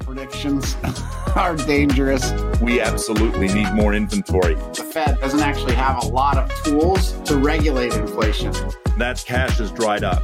Predictions 0.00 0.76
are 1.36 1.56
dangerous. 1.56 2.32
We 2.60 2.80
absolutely 2.80 3.48
need 3.48 3.72
more 3.72 3.94
inventory. 3.94 4.54
The 4.54 4.88
Fed 4.92 5.18
doesn't 5.20 5.40
actually 5.40 5.74
have 5.74 6.02
a 6.02 6.06
lot 6.06 6.36
of 6.36 6.52
tools 6.64 7.12
to 7.22 7.36
regulate 7.36 7.94
inflation. 7.94 8.52
That 8.98 9.22
cash 9.26 9.58
has 9.58 9.70
dried 9.72 10.04
up. 10.04 10.22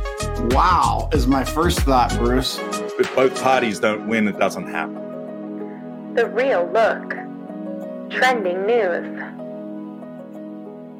Wow, 0.53 1.09
is 1.13 1.27
my 1.27 1.45
first 1.45 1.81
thought, 1.81 2.11
Bruce. 2.19 2.59
If 2.99 3.15
both 3.15 3.41
parties 3.43 3.81
don't 3.81 4.09
win, 4.09 4.29
it 4.29 4.39
doesn't 4.39 4.67
happen. 4.67 6.15
The 6.15 6.27
Real 6.27 6.69
Look. 6.73 7.11
Trending 8.11 8.67
news. 8.67 9.19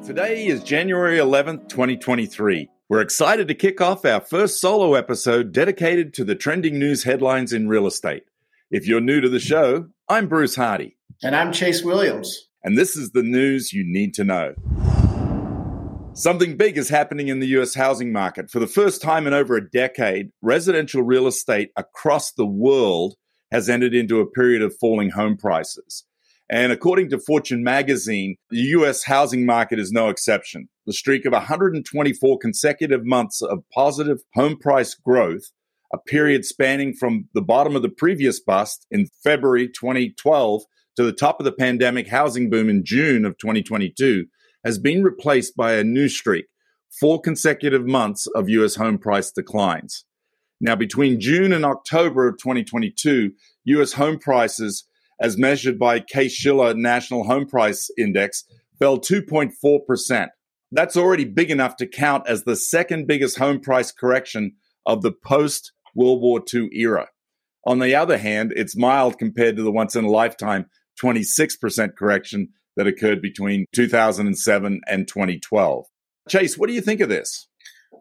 Today 0.05 0.47
is 0.47 0.63
January 0.63 1.17
11th, 1.17 1.67
2023. 1.69 2.69
We're 2.87 3.01
excited 3.01 3.47
to 3.47 3.53
kick 3.53 3.81
off 3.81 4.05
our 4.05 4.21
first 4.21 4.59
solo 4.59 4.95
episode 4.95 5.51
dedicated 5.51 6.13
to 6.15 6.23
the 6.23 6.35
trending 6.35 6.79
news 6.79 7.03
headlines 7.03 7.53
in 7.53 7.67
real 7.67 7.85
estate. 7.85 8.23
If 8.71 8.85
you're 8.85 9.01
new 9.01 9.19
to 9.19 9.29
the 9.29 9.39
show, 9.39 9.87
I'm 10.07 10.27
Bruce 10.27 10.55
Hardy. 10.55 10.95
And 11.23 11.35
I'm 11.35 11.51
Chase 11.51 11.83
Williams. 11.83 12.49
And 12.63 12.77
this 12.77 12.95
is 12.95 13.09
the 13.09 13.23
news 13.23 13.73
you 13.73 13.83
need 13.83 14.13
to 14.13 14.23
know. 14.23 14.53
Something 16.13 16.55
big 16.55 16.77
is 16.77 16.87
happening 16.87 17.29
in 17.29 17.39
the 17.39 17.47
US 17.47 17.73
housing 17.73 18.11
market. 18.11 18.51
For 18.51 18.59
the 18.59 18.67
first 18.67 19.01
time 19.01 19.25
in 19.25 19.33
over 19.33 19.55
a 19.55 19.67
decade, 19.67 20.29
residential 20.43 21.01
real 21.01 21.25
estate 21.25 21.71
across 21.77 22.31
the 22.33 22.45
world 22.45 23.15
has 23.51 23.69
entered 23.69 23.95
into 23.95 24.19
a 24.19 24.29
period 24.29 24.61
of 24.61 24.77
falling 24.79 25.09
home 25.09 25.35
prices. 25.35 26.05
And 26.47 26.71
according 26.71 27.09
to 27.09 27.17
Fortune 27.17 27.63
magazine, 27.63 28.35
the 28.51 28.59
US 28.77 29.03
housing 29.03 29.47
market 29.47 29.79
is 29.79 29.91
no 29.91 30.09
exception. 30.09 30.69
The 30.85 30.93
streak 30.93 31.25
of 31.25 31.33
124 31.33 32.37
consecutive 32.37 33.03
months 33.03 33.41
of 33.41 33.63
positive 33.73 34.19
home 34.35 34.57
price 34.59 34.93
growth, 34.93 35.49
a 35.93 35.97
period 35.97 36.45
spanning 36.45 36.93
from 36.93 37.27
the 37.33 37.41
bottom 37.41 37.75
of 37.75 37.81
the 37.81 37.89
previous 37.89 38.39
bust 38.39 38.85
in 38.91 39.07
February 39.23 39.67
2012 39.67 40.63
to 40.95 41.03
the 41.03 41.13
top 41.13 41.39
of 41.39 41.45
the 41.45 41.51
pandemic 41.51 42.07
housing 42.07 42.49
boom 42.49 42.69
in 42.69 42.83
June 42.83 43.25
of 43.25 43.37
2022, 43.37 44.25
has 44.65 44.77
been 44.77 45.03
replaced 45.03 45.55
by 45.55 45.73
a 45.73 45.83
new 45.83 46.09
streak, 46.09 46.45
four 46.99 47.21
consecutive 47.21 47.85
months 47.85 48.27
of 48.27 48.49
US 48.49 48.75
home 48.75 48.97
price 48.97 49.31
declines. 49.31 50.05
Now, 50.61 50.75
between 50.75 51.21
June 51.21 51.53
and 51.53 51.63
October 51.63 52.27
of 52.27 52.37
2022, 52.37 53.31
US 53.65 53.93
home 53.93 54.19
prices 54.19 54.85
as 55.19 55.37
measured 55.37 55.77
by 55.77 55.99
Case-Shiller 55.99 56.73
National 56.73 57.25
Home 57.25 57.45
Price 57.45 57.89
Index, 57.97 58.45
fell 58.77 58.97
2.4%. 58.97 60.27
That's 60.71 60.95
already 60.95 61.25
big 61.25 61.51
enough 61.51 61.75
to 61.77 61.87
count 61.87 62.27
as 62.27 62.43
the 62.43 62.55
second 62.55 63.07
biggest 63.07 63.37
home 63.37 63.59
price 63.59 63.91
correction 63.91 64.53
of 64.85 65.01
the 65.01 65.11
post 65.11 65.73
World 65.95 66.21
War 66.21 66.41
II 66.53 66.69
era. 66.73 67.07
On 67.65 67.79
the 67.79 67.95
other 67.95 68.17
hand, 68.17 68.53
it's 68.55 68.77
mild 68.77 69.17
compared 69.17 69.57
to 69.57 69.63
the 69.63 69.71
once 69.71 69.95
in 69.95 70.05
a 70.05 70.09
lifetime 70.09 70.65
26% 71.01 71.95
correction 71.97 72.49
that 72.75 72.87
occurred 72.87 73.21
between 73.21 73.65
2007 73.73 74.81
and 74.87 75.07
2012. 75.07 75.85
Chase, 76.29 76.57
what 76.57 76.67
do 76.67 76.73
you 76.73 76.81
think 76.81 77.01
of 77.01 77.09
this? 77.09 77.47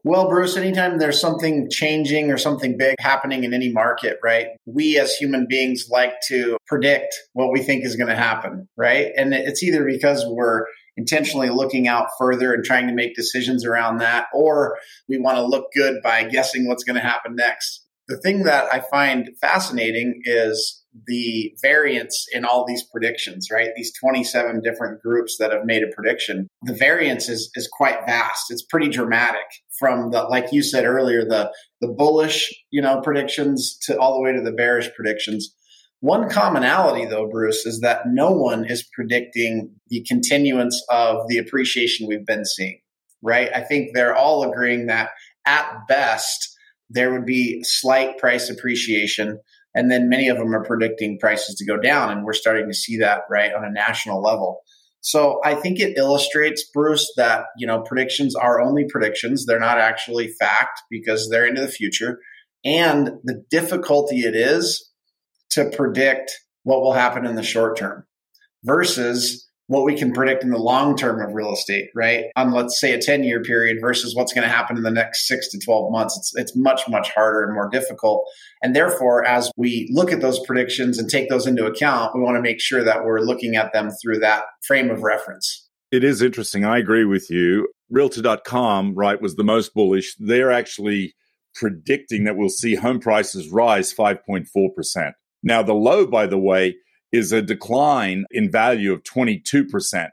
Well, 0.05 0.28
Bruce, 0.28 0.56
anytime 0.56 0.98
there's 0.98 1.20
something 1.20 1.69
changing 1.70 2.30
or 2.30 2.39
something 2.39 2.77
big 2.77 2.95
happening 3.00 3.45
in 3.45 3.53
any 3.53 3.72
market, 3.72 4.19
right? 4.23 4.48
We 4.67 4.98
as 4.98 5.14
human 5.14 5.47
beings 5.48 5.86
like 5.91 6.14
to 6.28 6.56
predict 6.67 7.14
what 7.33 7.52
we 7.52 7.62
think 7.62 7.84
is 7.84 7.97
going 7.97 8.08
to 8.08 8.17
happen, 8.17 8.69
right? 8.77 9.11
And 9.17 9.34
it's 9.34 9.62
either 9.62 9.84
because 9.84 10.25
we're 10.27 10.67
intentionally 10.99 11.49
looking 11.49 11.87
out 11.87 12.09
further 12.19 12.53
and 12.53 12.65
trying 12.65 12.89
to 12.89 12.93
make 12.93 13.15
decisions 13.15 13.65
around 13.65 13.99
that, 13.99 14.27
or 14.35 14.77
we 15.09 15.17
want 15.17 15.37
to 15.37 15.47
look 15.47 15.67
good 15.75 16.03
by 16.03 16.25
guessing 16.25 16.67
what's 16.67 16.85
going 16.85 16.97
to 16.97 17.01
happen 17.01 17.37
next. 17.37 17.87
The 18.09 18.19
thing 18.19 18.43
that 18.45 18.73
I 18.73 18.83
find 18.91 19.31
fascinating 19.41 20.23
is 20.25 20.85
the 21.07 21.53
variance 21.63 22.27
in 22.33 22.45
all 22.45 22.67
these 22.67 22.83
predictions, 22.83 23.49
right? 23.53 23.69
These 23.77 23.93
27 24.01 24.61
different 24.63 25.01
groups 25.01 25.37
that 25.39 25.53
have 25.53 25.65
made 25.65 25.83
a 25.83 25.95
prediction. 25.95 26.49
The 26.63 26.75
variance 26.75 27.29
is, 27.29 27.51
is 27.55 27.69
quite 27.71 28.07
vast. 28.07 28.51
It's 28.51 28.64
pretty 28.64 28.89
dramatic 28.89 29.45
from 29.79 30.11
the, 30.11 30.25
like 30.25 30.47
you 30.53 30.63
said 30.63 30.85
earlier, 30.85 31.25
the, 31.25 31.53
the 31.81 31.89
bullish, 31.89 32.53
you 32.70 32.83
know, 32.83 33.01
predictions 33.03 33.79
to 33.83 33.98
all 33.98 34.14
the 34.14 34.23
way 34.23 34.33
to 34.33 34.42
the 34.42 34.53
bearish 34.53 34.91
predictions. 34.97 35.55
One 36.01 36.29
commonality 36.29 37.07
though, 37.07 37.29
Bruce, 37.29 37.67
is 37.67 37.81
that 37.81 38.03
no 38.07 38.31
one 38.31 38.64
is 38.64 38.89
predicting 38.95 39.75
the 39.89 40.05
continuance 40.09 40.85
of 40.91 41.27
the 41.29 41.39
appreciation 41.39 42.07
we've 42.07 42.27
been 42.27 42.45
seeing, 42.45 42.81
right? 43.23 43.51
I 43.55 43.63
think 43.63 43.91
they're 43.95 44.17
all 44.17 44.48
agreeing 44.48 44.87
that 44.87 45.11
at 45.47 45.70
best, 45.89 46.57
there 46.91 47.13
would 47.13 47.27
be 47.27 47.63
slight 47.64 48.19
price 48.19 48.48
appreciation 48.48 49.41
and 49.75 49.91
then 49.91 50.08
many 50.08 50.29
of 50.29 50.39
them 50.39 50.55
are 50.55 50.64
predicting 50.64 51.19
prices 51.19 51.55
to 51.57 51.67
go 51.67 51.77
down. 51.77 52.11
And 52.11 52.25
we're 52.25 52.33
starting 52.33 52.69
to 52.69 52.75
see 52.75 52.98
that, 52.98 53.23
right, 53.31 53.53
on 53.55 53.64
a 53.64 53.70
national 53.70 54.23
level. 54.23 54.63
So 55.01 55.41
I 55.45 55.55
think 55.55 55.79
it 55.79 55.97
illustrates, 55.97 56.69
Bruce, 56.75 57.13
that, 57.17 57.45
you 57.57 57.67
know, 57.67 57.83
predictions 57.83 58.35
are 58.35 58.61
only 58.61 58.87
predictions. 58.89 59.47
They're 59.47 59.61
not 59.61 59.79
actually 59.79 60.29
fact 60.41 60.83
because 60.91 61.29
they're 61.29 61.47
into 61.47 61.61
the 61.61 61.69
future. 61.69 62.19
And 62.64 63.11
the 63.23 63.45
difficulty 63.51 64.23
it 64.23 64.35
is 64.35 64.88
to 65.51 65.70
predict 65.70 66.33
what 66.63 66.81
will 66.83 66.92
happen 66.92 67.27
in 67.27 67.35
the 67.35 67.42
short 67.42 67.77
term 67.77 68.05
versus 68.64 69.48
what 69.69 69.85
we 69.85 69.95
can 69.95 70.13
predict 70.13 70.42
in 70.42 70.51
the 70.51 70.59
long 70.59 70.97
term 70.97 71.20
of 71.20 71.35
real 71.35 71.53
estate, 71.53 71.91
right? 71.95 72.25
On 72.36 72.53
let's 72.53 72.81
say 72.81 72.92
a 72.92 72.98
10 72.98 73.23
year 73.23 73.42
period 73.42 73.79
versus 73.81 74.17
what's 74.17 74.33
going 74.33 74.47
to 74.47 74.53
happen 74.53 74.77
in 74.77 74.83
the 74.83 74.91
next 74.91 75.29
six 75.29 75.48
to 75.51 75.58
12 75.58 75.92
months. 75.92 76.17
It's, 76.17 76.33
it's 76.37 76.57
much, 76.57 76.89
much 76.89 77.11
harder 77.11 77.45
and 77.45 77.53
more 77.53 77.69
difficult. 77.69 78.25
And 78.63 78.75
therefore, 78.75 79.25
as 79.27 79.53
we 79.57 79.89
look 79.92 80.11
at 80.11 80.23
those 80.23 80.41
predictions 80.47 80.98
and 80.98 81.08
take 81.08 81.29
those 81.29 81.47
into 81.47 81.67
account, 81.67 82.14
we 82.14 82.23
want 82.23 82.37
to 82.37 82.42
make 82.42 82.61
sure 82.61 82.83
that 82.83 83.05
we're 83.05 83.20
looking 83.20 83.57
at 83.57 83.73
them 83.75 83.91
through 84.03 84.20
that 84.20 84.45
frame 84.67 84.91
of 84.91 85.03
reference. 85.03 85.69
It 85.92 86.03
is 86.03 86.23
interesting. 86.23 86.64
I 86.64 86.79
agree 86.79 87.05
with 87.05 87.31
you. 87.31 87.69
Realtor.com, 87.91 88.95
right, 88.95 89.20
was 89.20 89.37
the 89.37 89.45
most 89.45 89.75
bullish. 89.75 90.14
They're 90.19 90.53
actually 90.53 91.14
predicting 91.55 92.25
that 92.25 92.37
we'll 92.37 92.48
see 92.48 92.75
home 92.75 93.01
prices 93.01 93.51
rise 93.51 93.92
5.4%. 93.92 95.13
Now, 95.43 95.63
the 95.63 95.75
low, 95.75 96.07
by 96.07 96.27
the 96.27 96.39
way, 96.39 96.77
is 97.13 97.33
a 97.33 97.43
decline 97.43 98.25
in 98.31 98.51
value 98.51 98.93
of 98.93 99.03
22%. 99.03 100.09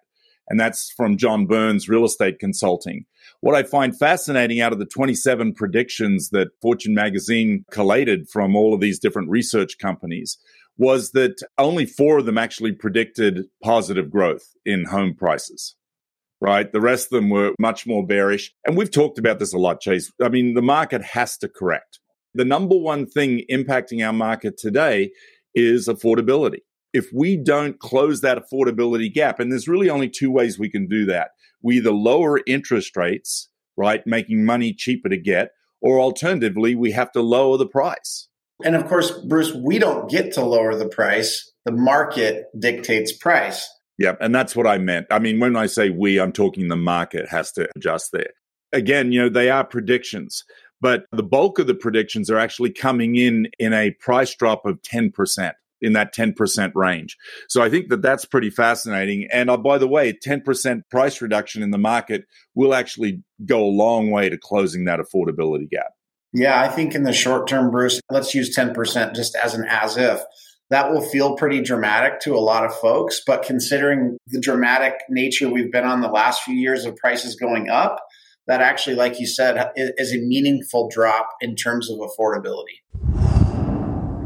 And 0.47 0.59
that's 0.59 0.91
from 0.95 1.17
John 1.17 1.47
Burns 1.47 1.89
Real 1.89 2.05
Estate 2.05 2.39
Consulting. 2.39 3.05
What 3.41 3.55
I 3.55 3.63
find 3.63 3.97
fascinating 3.97 4.61
out 4.61 4.73
of 4.73 4.79
the 4.79 4.85
27 4.85 5.53
predictions 5.53 6.29
that 6.29 6.49
Fortune 6.61 6.93
magazine 6.93 7.65
collated 7.71 8.29
from 8.29 8.55
all 8.55 8.73
of 8.73 8.79
these 8.79 8.99
different 8.99 9.29
research 9.29 9.77
companies 9.79 10.37
was 10.77 11.11
that 11.11 11.41
only 11.57 11.85
four 11.85 12.19
of 12.19 12.25
them 12.25 12.37
actually 12.37 12.73
predicted 12.73 13.45
positive 13.63 14.11
growth 14.11 14.43
in 14.65 14.85
home 14.85 15.15
prices. 15.15 15.75
Right. 16.41 16.71
The 16.71 16.81
rest 16.81 17.11
of 17.11 17.21
them 17.21 17.29
were 17.29 17.53
much 17.59 17.87
more 17.87 18.05
bearish. 18.05 18.53
And 18.67 18.77
we've 18.77 18.91
talked 18.91 19.17
about 19.17 19.39
this 19.39 19.53
a 19.53 19.57
lot, 19.57 19.79
Chase. 19.79 20.11
I 20.21 20.29
mean, 20.29 20.53
the 20.53 20.61
market 20.61 21.01
has 21.01 21.37
to 21.37 21.47
correct. 21.47 21.99
The 22.35 22.45
number 22.45 22.75
one 22.77 23.07
thing 23.07 23.41
impacting 23.49 24.05
our 24.05 24.13
market 24.13 24.57
today 24.57 25.11
is 25.55 25.87
affordability 25.87 26.59
if 26.95 27.11
we 27.13 27.35
don't 27.35 27.77
close 27.77 28.21
that 28.21 28.41
affordability 28.41 29.13
gap, 29.13 29.41
and 29.41 29.51
there's 29.51 29.67
really 29.67 29.89
only 29.89 30.07
two 30.07 30.31
ways 30.31 30.57
we 30.57 30.69
can 30.69 30.87
do 30.87 31.05
that. 31.05 31.31
We 31.61 31.77
either 31.77 31.91
lower 31.91 32.39
interest 32.47 32.95
rates, 32.95 33.49
right, 33.75 34.01
making 34.07 34.45
money 34.45 34.73
cheaper 34.73 35.09
to 35.09 35.17
get, 35.17 35.49
or 35.81 35.99
alternatively, 35.99 36.73
we 36.73 36.91
have 36.91 37.11
to 37.11 37.21
lower 37.21 37.57
the 37.57 37.67
price. 37.67 38.29
And 38.63 38.77
of 38.77 38.87
course, 38.87 39.11
Bruce, 39.11 39.53
we 39.53 39.77
don't 39.77 40.09
get 40.09 40.31
to 40.33 40.45
lower 40.45 40.73
the 40.73 40.87
price. 40.87 41.51
The 41.65 41.73
market 41.73 42.45
dictates 42.57 43.11
price. 43.11 43.67
Yeah, 43.97 44.13
and 44.21 44.33
that's 44.33 44.55
what 44.55 44.65
I 44.65 44.77
meant. 44.77 45.07
I 45.11 45.19
mean, 45.19 45.41
when 45.41 45.57
I 45.57 45.65
say 45.65 45.89
we, 45.89 46.17
I'm 46.17 46.31
talking 46.31 46.69
the 46.69 46.77
market 46.77 47.27
has 47.27 47.51
to 47.53 47.67
adjust 47.75 48.11
there. 48.13 48.31
Again, 48.71 49.11
you 49.11 49.21
know, 49.21 49.29
they 49.29 49.49
are 49.49 49.65
predictions, 49.65 50.45
but 50.81 51.05
the 51.11 51.23
bulk 51.23 51.59
of 51.59 51.67
the 51.67 51.75
predictions 51.75 52.29
are 52.29 52.37
actually 52.37 52.71
coming 52.71 53.15
in 53.15 53.47
in 53.59 53.73
a 53.73 53.91
price 53.91 54.35
drop 54.35 54.65
of 54.65 54.81
10% 54.81 55.53
in 55.81 55.93
that 55.93 56.13
10% 56.15 56.71
range. 56.73 57.17
So 57.47 57.61
I 57.61 57.69
think 57.69 57.89
that 57.89 58.01
that's 58.01 58.25
pretty 58.25 58.49
fascinating. 58.49 59.27
And 59.31 59.49
uh, 59.49 59.57
by 59.57 59.77
the 59.77 59.87
way, 59.87 60.13
10% 60.13 60.81
price 60.89 61.21
reduction 61.21 61.61
in 61.61 61.71
the 61.71 61.77
market 61.77 62.25
will 62.55 62.73
actually 62.73 63.23
go 63.45 63.63
a 63.63 63.69
long 63.69 64.09
way 64.09 64.29
to 64.29 64.37
closing 64.37 64.85
that 64.85 64.99
affordability 64.99 65.69
gap. 65.69 65.93
Yeah, 66.33 66.59
I 66.59 66.67
think 66.67 66.95
in 66.95 67.03
the 67.03 67.13
short 67.13 67.47
term, 67.47 67.71
Bruce, 67.71 68.01
let's 68.09 68.33
use 68.33 68.55
10% 68.55 69.15
just 69.15 69.35
as 69.35 69.53
an 69.53 69.65
as 69.69 69.95
if. 69.95 70.21
That 70.71 70.91
will 70.91 71.01
feel 71.01 71.35
pretty 71.35 71.61
dramatic 71.61 72.19
to 72.21 72.35
a 72.35 72.39
lot 72.39 72.65
of 72.65 72.75
folks. 72.75 73.21
But 73.25 73.43
considering 73.43 74.17
the 74.27 74.41
dramatic 74.41 74.95
nature 75.09 75.47
we've 75.47 75.71
been 75.71 75.85
on 75.85 76.01
the 76.01 76.09
last 76.09 76.41
few 76.41 76.55
years 76.55 76.85
of 76.85 76.95
prices 76.95 77.35
going 77.35 77.69
up, 77.69 77.99
that 78.47 78.61
actually, 78.61 78.95
like 78.95 79.19
you 79.19 79.27
said, 79.27 79.71
is 79.75 80.13
a 80.13 80.17
meaningful 80.17 80.89
drop 80.89 81.29
in 81.41 81.55
terms 81.55 81.89
of 81.89 81.97
affordability. 81.97 82.81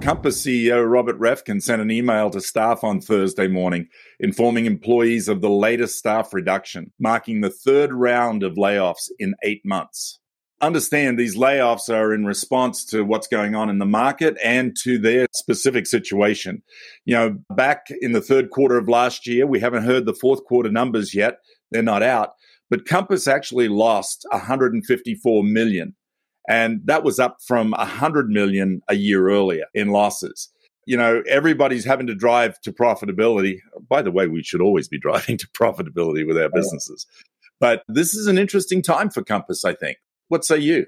Compass 0.01 0.41
CEO 0.41 0.89
Robert 0.89 1.19
Reffkin 1.19 1.61
sent 1.61 1.81
an 1.81 1.91
email 1.91 2.29
to 2.29 2.39
staff 2.39 2.85
on 2.85 3.01
Thursday 3.01 3.47
morning 3.47 3.89
informing 4.19 4.65
employees 4.65 5.27
of 5.27 5.41
the 5.41 5.49
latest 5.49 5.97
staff 5.97 6.33
reduction, 6.33 6.91
marking 6.99 7.41
the 7.41 7.49
third 7.49 7.93
round 7.93 8.41
of 8.41 8.53
layoffs 8.53 9.09
in 9.19 9.35
eight 9.43 9.61
months. 9.65 10.19
understand 10.61 11.17
these 11.17 11.37
layoffs 11.37 11.93
are 11.93 12.13
in 12.13 12.25
response 12.25 12.83
to 12.85 13.03
what's 13.03 13.27
going 13.27 13.55
on 13.55 13.69
in 13.69 13.79
the 13.79 13.85
market 13.85 14.37
and 14.43 14.75
to 14.83 14.97
their 14.97 15.27
specific 15.33 15.85
situation. 15.85 16.61
You 17.05 17.15
know, 17.15 17.37
back 17.49 17.87
in 18.01 18.11
the 18.11 18.21
third 18.21 18.49
quarter 18.49 18.77
of 18.77 18.89
last 18.89 19.27
year, 19.27 19.47
we 19.47 19.59
haven't 19.59 19.83
heard 19.83 20.05
the 20.05 20.13
fourth 20.13 20.43
quarter 20.45 20.69
numbers 20.69 21.13
yet. 21.13 21.39
They're 21.71 21.83
not 21.83 22.03
out, 22.03 22.31
but 22.69 22.85
Compass 22.85 23.27
actually 23.27 23.67
lost 23.67 24.25
154 24.31 25.43
million. 25.43 25.95
And 26.47 26.81
that 26.85 27.03
was 27.03 27.19
up 27.19 27.37
from 27.45 27.71
100 27.71 28.29
million 28.29 28.81
a 28.87 28.95
year 28.95 29.29
earlier 29.29 29.65
in 29.73 29.89
losses. 29.89 30.49
You 30.85 30.97
know, 30.97 31.21
everybody's 31.27 31.85
having 31.85 32.07
to 32.07 32.15
drive 32.15 32.59
to 32.61 32.71
profitability. 32.71 33.59
By 33.87 34.01
the 34.01 34.11
way, 34.11 34.27
we 34.27 34.41
should 34.41 34.61
always 34.61 34.87
be 34.87 34.99
driving 35.01 35.37
to 35.37 35.47
profitability 35.49 36.25
with 36.25 36.37
our 36.37 36.49
businesses. 36.49 37.05
But 37.59 37.83
this 37.87 38.15
is 38.15 38.27
an 38.27 38.37
interesting 38.37 38.81
time 38.81 39.09
for 39.09 39.23
Compass, 39.23 39.65
I 39.65 39.73
think. 39.73 39.97
What 40.29 40.45
say 40.45 40.57
you? 40.57 40.85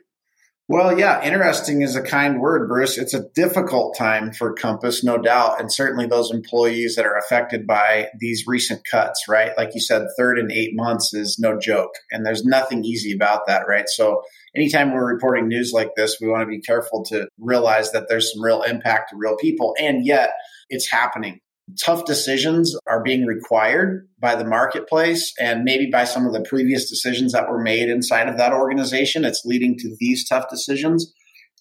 Well, 0.71 0.97
yeah, 0.97 1.21
interesting 1.21 1.81
is 1.81 1.97
a 1.97 2.01
kind 2.01 2.39
word, 2.39 2.69
Bruce. 2.69 2.97
It's 2.97 3.13
a 3.13 3.27
difficult 3.35 3.97
time 3.97 4.31
for 4.31 4.53
Compass, 4.53 5.03
no 5.03 5.18
doubt. 5.18 5.59
And 5.59 5.69
certainly 5.69 6.07
those 6.07 6.31
employees 6.31 6.95
that 6.95 7.06
are 7.06 7.18
affected 7.18 7.68
by 7.68 8.07
these 8.21 8.45
recent 8.47 8.79
cuts, 8.89 9.25
right? 9.27 9.51
Like 9.57 9.71
you 9.75 9.81
said, 9.81 10.07
third 10.18 10.39
and 10.39 10.50
eight 10.50 10.69
months 10.73 11.13
is 11.13 11.38
no 11.38 11.59
joke. 11.59 11.91
And 12.09 12.25
there's 12.25 12.45
nothing 12.45 12.85
easy 12.85 13.12
about 13.12 13.47
that, 13.47 13.68
right? 13.68 13.89
So 13.89 14.21
anytime 14.56 14.94
we're 14.94 15.13
reporting 15.13 15.50
news 15.50 15.73
like 15.73 15.89
this, 15.97 16.19
we 16.21 16.29
want 16.29 16.44
to 16.44 16.47
be 16.47 16.62
careful 16.62 17.03
to 17.09 17.27
realize 17.38 17.91
that 17.91 18.06
there's 18.07 18.31
some 18.33 18.41
real 18.41 18.62
impact 18.62 19.09
to 19.09 19.18
real 19.18 19.35
people. 19.35 19.75
And 19.77 20.06
yet 20.06 20.35
it's 20.69 20.89
happening 20.89 21.41
tough 21.83 22.06
decisions 22.06 22.75
are 22.88 23.03
being 23.03 23.25
required 23.25 24.07
by 24.19 24.35
the 24.35 24.45
marketplace 24.45 25.33
and 25.39 25.63
maybe 25.63 25.89
by 25.91 26.03
some 26.03 26.25
of 26.25 26.33
the 26.33 26.41
previous 26.41 26.89
decisions 26.89 27.33
that 27.33 27.50
were 27.50 27.62
made 27.62 27.89
inside 27.89 28.27
of 28.27 28.38
that 28.38 28.53
organization. 28.53 29.25
It's 29.25 29.44
leading 29.45 29.77
to 29.79 29.95
these 30.00 30.27
tough 30.27 30.50
decisions. 30.50 31.13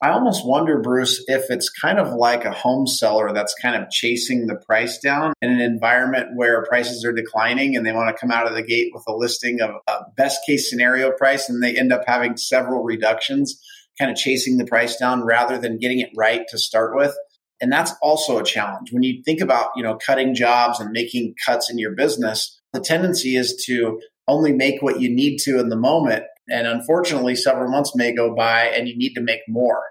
I 0.02 0.10
almost 0.10 0.46
wonder, 0.46 0.80
Bruce, 0.80 1.22
if 1.26 1.50
it's 1.50 1.68
kind 1.68 1.98
of 1.98 2.14
like 2.14 2.46
a 2.46 2.52
home 2.52 2.86
seller 2.86 3.34
that's 3.34 3.54
kind 3.60 3.76
of 3.76 3.90
chasing 3.90 4.46
the 4.46 4.56
price 4.66 4.98
down 4.98 5.34
in 5.42 5.50
an 5.50 5.60
environment 5.60 6.28
where 6.36 6.64
prices 6.64 7.04
are 7.04 7.12
declining 7.12 7.76
and 7.76 7.84
they 7.84 7.92
want 7.92 8.08
to 8.08 8.18
come 8.18 8.30
out 8.30 8.46
of 8.46 8.54
the 8.54 8.62
gate 8.62 8.92
with 8.94 9.04
a 9.06 9.14
listing 9.14 9.60
of 9.60 9.72
a 9.86 9.98
best 10.16 10.40
case 10.46 10.70
scenario 10.70 11.12
price 11.12 11.50
and 11.50 11.62
they 11.62 11.76
end 11.76 11.92
up 11.92 12.04
having 12.06 12.38
several 12.38 12.82
reductions, 12.82 13.60
kind 13.98 14.10
of 14.10 14.16
chasing 14.16 14.56
the 14.56 14.64
price 14.64 14.96
down 14.96 15.22
rather 15.22 15.58
than 15.58 15.78
getting 15.78 16.00
it 16.00 16.10
right 16.16 16.48
to 16.48 16.56
start 16.56 16.96
with 16.96 17.14
and 17.60 17.70
that's 17.70 17.92
also 18.02 18.38
a 18.38 18.44
challenge. 18.44 18.92
When 18.92 19.02
you 19.02 19.22
think 19.24 19.40
about 19.40 19.70
you 19.76 19.82
know 19.82 19.98
cutting 20.04 20.34
jobs 20.34 20.80
and 20.80 20.90
making 20.90 21.34
cuts 21.44 21.70
in 21.70 21.78
your 21.78 21.94
business 21.94 22.56
the 22.72 22.80
tendency 22.80 23.34
is 23.34 23.64
to 23.66 24.00
only 24.28 24.52
make 24.52 24.80
what 24.80 25.00
you 25.00 25.12
need 25.12 25.38
to 25.38 25.58
in 25.58 25.70
the 25.70 25.76
moment. 25.76 26.22
And 26.48 26.66
unfortunately 26.66 27.34
several 27.34 27.68
months 27.68 27.96
may 27.96 28.14
go 28.14 28.34
by 28.34 28.66
and 28.66 28.86
you 28.86 28.96
need 28.96 29.14
to 29.14 29.20
make 29.20 29.40
more 29.48 29.82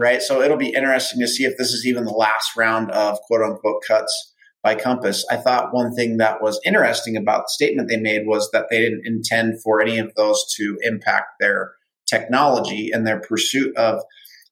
right? 0.00 0.22
So 0.22 0.40
it'll 0.40 0.56
be 0.56 0.72
interesting 0.72 1.20
to 1.20 1.28
see 1.28 1.44
if 1.44 1.58
this 1.58 1.72
is 1.72 1.86
even 1.86 2.04
the 2.04 2.10
last 2.10 2.56
round 2.56 2.90
of 2.90 3.18
quote 3.26 3.42
unquote 3.42 3.82
cuts 3.86 4.32
by 4.62 4.74
compass. 4.74 5.26
I 5.30 5.36
thought 5.36 5.74
one 5.74 5.94
thing 5.94 6.16
that 6.16 6.42
was 6.42 6.58
interesting 6.64 7.16
about 7.16 7.42
the 7.42 7.50
statement 7.50 7.88
they 7.88 7.98
made 7.98 8.26
was 8.26 8.50
that 8.52 8.66
they 8.70 8.80
didn't 8.80 9.02
intend 9.04 9.62
for 9.62 9.80
any 9.80 9.98
of 9.98 10.14
those 10.14 10.42
to 10.56 10.78
impact 10.80 11.34
their 11.38 11.72
technology 12.08 12.90
and 12.90 13.06
their 13.06 13.20
pursuit 13.20 13.76
of 13.76 14.02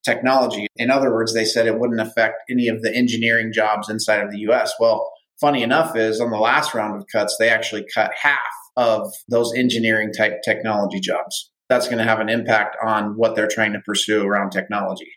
technology. 0.09 0.67
In 0.77 0.91
other 0.91 1.13
words, 1.13 1.35
they 1.35 1.45
said 1.45 1.67
it 1.67 1.79
wouldn't 1.79 2.01
affect 2.01 2.43
any 2.51 2.69
of 2.69 2.83
the 2.83 2.95
engineering 2.95 3.53
jobs 3.53 3.91
inside 3.91 4.23
of 4.23 4.31
the 4.31 4.39
US. 4.51 4.73
Well, 4.81 5.11
funny 5.41 5.63
enough 5.63 5.97
is 5.97 6.21
on 6.21 6.31
the 6.31 6.39
last 6.39 6.75
round 6.75 6.97
of 6.97 7.07
cuts, 7.13 7.37
they 7.39 7.51
actually 7.51 7.87
cut 7.95 8.13
half 8.21 8.39
of 8.77 9.13
those 9.29 9.53
engineering 9.55 10.13
type 10.13 10.41
technology 10.45 11.01
jobs. 11.01 11.51
That's 11.69 11.87
going 11.87 11.99
to 11.99 12.05
have 12.05 12.21
an 12.21 12.31
impact 12.31 12.77
on 12.83 13.17
what 13.17 13.37
they're 13.37 13.49
trying 13.49 13.75
to 13.75 13.81
pursue 13.81 14.27
around 14.27 14.51
technology. 14.51 15.11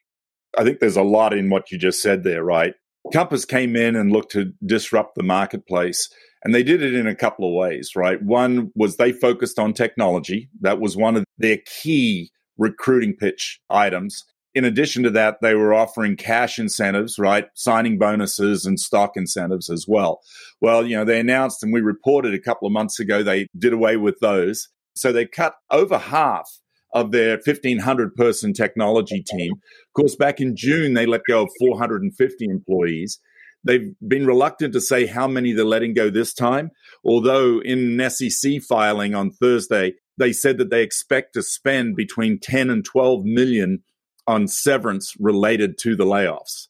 I 0.57 0.65
think 0.65 0.79
there's 0.79 0.97
a 0.97 1.03
lot 1.03 1.33
in 1.33 1.49
what 1.49 1.71
you 1.71 1.77
just 1.77 2.01
said 2.01 2.23
there, 2.23 2.43
right? 2.43 2.73
Compass 3.13 3.45
came 3.45 3.75
in 3.75 3.95
and 3.95 4.11
looked 4.11 4.33
to 4.33 4.51
disrupt 4.65 5.15
the 5.15 5.23
marketplace. 5.23 6.09
And 6.43 6.53
they 6.53 6.63
did 6.63 6.81
it 6.81 6.93
in 6.93 7.07
a 7.07 7.15
couple 7.15 7.47
of 7.47 7.53
ways, 7.53 7.91
right? 7.95 8.21
One 8.21 8.71
was 8.75 8.97
they 8.97 9.13
focused 9.13 9.59
on 9.59 9.73
technology. 9.73 10.49
That 10.59 10.81
was 10.81 10.97
one 10.97 11.15
of 11.15 11.23
their 11.37 11.59
key 11.65 12.31
recruiting 12.57 13.15
pitch 13.15 13.59
items 13.69 14.25
in 14.53 14.65
addition 14.65 15.03
to 15.03 15.09
that, 15.11 15.37
they 15.41 15.55
were 15.55 15.73
offering 15.73 16.15
cash 16.15 16.59
incentives, 16.59 17.17
right? 17.17 17.45
Signing 17.55 17.97
bonuses 17.97 18.65
and 18.65 18.79
stock 18.79 19.11
incentives 19.15 19.69
as 19.69 19.85
well. 19.87 20.19
Well, 20.59 20.85
you 20.85 20.95
know, 20.95 21.05
they 21.05 21.19
announced 21.19 21.63
and 21.63 21.73
we 21.73 21.81
reported 21.81 22.33
a 22.33 22.41
couple 22.41 22.67
of 22.67 22.73
months 22.73 22.99
ago 22.99 23.23
they 23.23 23.47
did 23.57 23.73
away 23.73 23.97
with 23.97 24.19
those. 24.19 24.67
So 24.95 25.11
they 25.11 25.25
cut 25.25 25.55
over 25.69 25.97
half 25.97 26.49
of 26.93 27.11
their 27.11 27.39
1500 27.45 28.15
person 28.15 28.53
technology 28.53 29.23
team. 29.23 29.53
Of 29.53 29.93
course, 29.93 30.15
back 30.15 30.41
in 30.41 30.55
June, 30.55 30.93
they 30.93 31.05
let 31.05 31.21
go 31.27 31.43
of 31.43 31.49
450 31.59 32.45
employees. 32.45 33.19
They've 33.63 33.93
been 34.05 34.25
reluctant 34.25 34.73
to 34.73 34.81
say 34.81 35.05
how 35.05 35.27
many 35.27 35.53
they're 35.53 35.63
letting 35.63 35.93
go 35.93 36.09
this 36.09 36.33
time, 36.33 36.71
although 37.05 37.61
in 37.61 38.01
an 38.01 38.09
SEC 38.09 38.61
filing 38.67 39.13
on 39.13 39.31
Thursday, 39.31 39.93
they 40.17 40.33
said 40.33 40.57
that 40.57 40.69
they 40.69 40.83
expect 40.83 41.33
to 41.33 41.43
spend 41.43 41.95
between 41.95 42.39
10 42.39 42.69
and 42.69 42.83
12 42.83 43.23
million 43.23 43.83
on 44.27 44.47
severance 44.47 45.13
related 45.19 45.77
to 45.79 45.95
the 45.95 46.05
layoffs. 46.05 46.67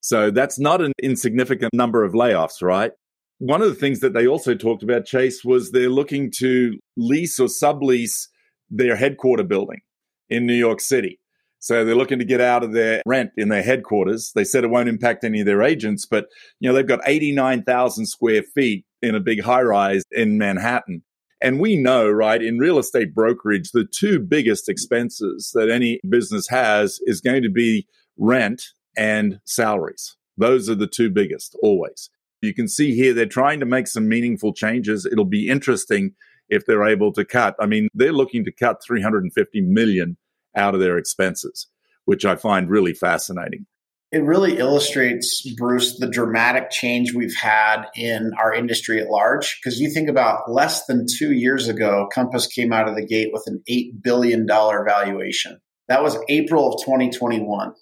So 0.00 0.30
that's 0.30 0.58
not 0.58 0.82
an 0.82 0.92
insignificant 1.02 1.72
number 1.72 2.04
of 2.04 2.12
layoffs, 2.12 2.62
right? 2.62 2.92
One 3.38 3.62
of 3.62 3.68
the 3.68 3.74
things 3.74 4.00
that 4.00 4.12
they 4.12 4.26
also 4.26 4.54
talked 4.54 4.82
about, 4.82 5.06
Chase, 5.06 5.44
was 5.44 5.70
they're 5.70 5.88
looking 5.88 6.30
to 6.38 6.78
lease 6.96 7.38
or 7.38 7.48
sublease 7.48 8.28
their 8.70 8.96
headquarter 8.96 9.44
building 9.44 9.80
in 10.28 10.46
New 10.46 10.54
York 10.54 10.80
City. 10.80 11.18
So 11.58 11.82
they're 11.82 11.94
looking 11.94 12.18
to 12.18 12.26
get 12.26 12.42
out 12.42 12.62
of 12.62 12.74
their 12.74 13.00
rent 13.06 13.30
in 13.38 13.48
their 13.48 13.62
headquarters. 13.62 14.32
They 14.34 14.44
said 14.44 14.64
it 14.64 14.70
won't 14.70 14.88
impact 14.88 15.24
any 15.24 15.40
of 15.40 15.46
their 15.46 15.62
agents, 15.62 16.04
but 16.04 16.26
you 16.60 16.68
know 16.68 16.74
they've 16.74 16.86
got 16.86 17.00
89,000 17.06 18.04
square 18.04 18.42
feet 18.42 18.84
in 19.00 19.14
a 19.14 19.20
big 19.20 19.42
high 19.42 19.62
rise 19.62 20.02
in 20.10 20.36
Manhattan. 20.36 21.02
And 21.44 21.60
we 21.60 21.76
know, 21.76 22.08
right, 22.08 22.42
in 22.42 22.58
real 22.58 22.78
estate 22.78 23.14
brokerage, 23.14 23.72
the 23.72 23.84
two 23.84 24.18
biggest 24.18 24.66
expenses 24.66 25.50
that 25.52 25.68
any 25.68 26.00
business 26.08 26.48
has 26.48 27.00
is 27.02 27.20
going 27.20 27.42
to 27.42 27.50
be 27.50 27.86
rent 28.16 28.62
and 28.96 29.40
salaries. 29.44 30.16
Those 30.38 30.70
are 30.70 30.74
the 30.74 30.86
two 30.86 31.10
biggest 31.10 31.54
always. 31.62 32.08
You 32.40 32.54
can 32.54 32.66
see 32.66 32.94
here 32.94 33.12
they're 33.12 33.26
trying 33.26 33.60
to 33.60 33.66
make 33.66 33.88
some 33.88 34.08
meaningful 34.08 34.54
changes. 34.54 35.04
It'll 35.04 35.26
be 35.26 35.50
interesting 35.50 36.14
if 36.48 36.64
they're 36.64 36.88
able 36.88 37.12
to 37.12 37.26
cut. 37.26 37.56
I 37.60 37.66
mean, 37.66 37.88
they're 37.92 38.10
looking 38.10 38.46
to 38.46 38.52
cut 38.52 38.82
350 38.82 39.60
million 39.60 40.16
out 40.56 40.74
of 40.74 40.80
their 40.80 40.96
expenses, 40.96 41.66
which 42.06 42.24
I 42.24 42.36
find 42.36 42.70
really 42.70 42.94
fascinating 42.94 43.66
it 44.14 44.22
really 44.22 44.58
illustrates, 44.58 45.44
Bruce, 45.56 45.98
the 45.98 46.06
dramatic 46.06 46.70
change 46.70 47.12
we've 47.12 47.34
had 47.34 47.86
in 47.96 48.30
our 48.38 48.54
industry 48.54 49.00
at 49.00 49.10
large. 49.10 49.58
Because 49.58 49.80
you 49.80 49.90
think 49.90 50.08
about 50.08 50.48
less 50.48 50.86
than 50.86 51.04
two 51.18 51.32
years 51.32 51.66
ago, 51.66 52.08
Compass 52.14 52.46
came 52.46 52.72
out 52.72 52.88
of 52.88 52.94
the 52.94 53.04
gate 53.04 53.30
with 53.32 53.42
an 53.46 53.60
$8 53.68 54.02
billion 54.04 54.46
valuation. 54.46 55.60
That 55.88 56.04
was 56.04 56.16
April 56.28 56.72
of 56.72 56.80
2021. 56.84 57.72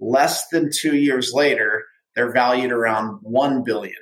Less 0.00 0.48
than 0.48 0.70
two 0.74 0.96
years 0.96 1.32
later, 1.34 1.84
they're 2.14 2.32
valued 2.32 2.72
around 2.72 3.18
1 3.20 3.62
billion, 3.62 4.00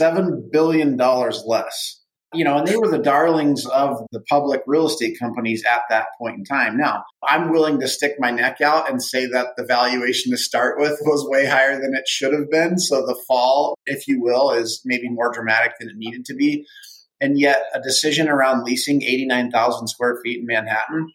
$7 0.00 0.52
billion 0.52 0.96
less 0.96 1.99
you 2.32 2.44
know, 2.44 2.58
and 2.58 2.66
they 2.66 2.76
were 2.76 2.90
the 2.90 2.98
darlings 2.98 3.66
of 3.66 3.96
the 4.12 4.20
public 4.28 4.62
real 4.66 4.86
estate 4.86 5.18
companies 5.18 5.64
at 5.70 5.82
that 5.90 6.06
point 6.18 6.38
in 6.38 6.44
time. 6.44 6.76
Now, 6.76 7.02
I'm 7.26 7.50
willing 7.50 7.80
to 7.80 7.88
stick 7.88 8.14
my 8.18 8.30
neck 8.30 8.60
out 8.60 8.88
and 8.88 9.02
say 9.02 9.26
that 9.26 9.48
the 9.56 9.64
valuation 9.64 10.30
to 10.30 10.38
start 10.38 10.78
with 10.78 10.98
was 11.02 11.26
way 11.28 11.46
higher 11.46 11.80
than 11.80 11.94
it 11.94 12.06
should 12.06 12.32
have 12.32 12.48
been. 12.50 12.78
So 12.78 13.04
the 13.04 13.20
fall, 13.26 13.76
if 13.86 14.06
you 14.06 14.22
will, 14.22 14.52
is 14.52 14.80
maybe 14.84 15.08
more 15.08 15.32
dramatic 15.32 15.72
than 15.80 15.88
it 15.88 15.96
needed 15.96 16.24
to 16.26 16.34
be. 16.34 16.64
And 17.20 17.38
yet, 17.38 17.64
a 17.74 17.80
decision 17.80 18.28
around 18.28 18.64
leasing 18.64 19.02
89,000 19.02 19.88
square 19.88 20.18
feet 20.22 20.40
in 20.40 20.46
Manhattan 20.46 21.12